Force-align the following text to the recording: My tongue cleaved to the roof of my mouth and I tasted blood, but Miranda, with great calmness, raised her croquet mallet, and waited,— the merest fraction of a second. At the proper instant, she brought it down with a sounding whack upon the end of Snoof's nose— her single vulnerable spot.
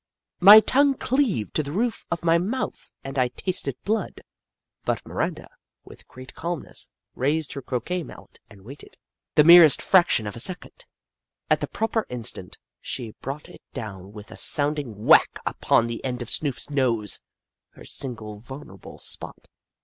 My 0.39 0.61
tongue 0.61 0.95
cleaved 0.95 1.53
to 1.53 1.61
the 1.61 1.71
roof 1.71 2.07
of 2.09 2.25
my 2.25 2.39
mouth 2.39 2.91
and 3.03 3.19
I 3.19 3.27
tasted 3.27 3.75
blood, 3.83 4.21
but 4.83 5.05
Miranda, 5.07 5.47
with 5.83 6.07
great 6.07 6.33
calmness, 6.33 6.89
raised 7.13 7.53
her 7.53 7.61
croquet 7.61 8.01
mallet, 8.01 8.39
and 8.49 8.63
waited,— 8.63 8.97
the 9.35 9.43
merest 9.43 9.79
fraction 9.79 10.25
of 10.25 10.35
a 10.35 10.39
second. 10.39 10.87
At 11.51 11.59
the 11.61 11.67
proper 11.67 12.07
instant, 12.09 12.57
she 12.79 13.11
brought 13.21 13.47
it 13.47 13.61
down 13.75 14.11
with 14.11 14.31
a 14.31 14.37
sounding 14.37 15.05
whack 15.05 15.37
upon 15.45 15.85
the 15.85 16.03
end 16.03 16.23
of 16.23 16.29
Snoof's 16.31 16.71
nose— 16.71 17.19
her 17.75 17.85
single 17.85 18.39
vulnerable 18.39 18.97
spot. 18.97 19.49